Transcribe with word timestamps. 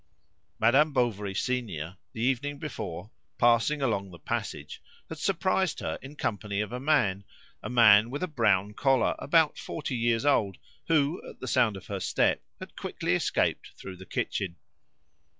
Madame 0.59 0.93
Bovary 0.93 1.35
senior, 1.35 1.95
the 2.13 2.23
evening 2.23 2.57
before, 2.57 3.11
passing 3.37 3.83
along 3.83 4.09
the 4.09 4.17
passage, 4.17 4.81
had 5.09 5.19
surprised 5.19 5.79
her 5.79 5.99
in 6.01 6.15
company 6.15 6.59
of 6.59 6.71
a 6.71 6.79
man 6.79 7.23
a 7.61 7.69
man 7.69 8.09
with 8.09 8.23
a 8.23 8.27
brown 8.27 8.73
collar, 8.73 9.13
about 9.19 9.59
forty 9.59 9.95
years 9.95 10.25
old, 10.25 10.57
who, 10.87 11.21
at 11.29 11.39
the 11.39 11.47
sound 11.47 11.77
of 11.77 11.85
her 11.85 11.99
step, 11.99 12.41
had 12.59 12.75
quickly 12.75 13.13
escaped 13.13 13.73
through 13.77 13.95
the 13.97 14.07
kitchen. 14.07 14.55